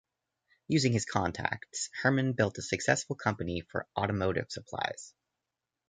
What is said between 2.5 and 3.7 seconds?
a successful company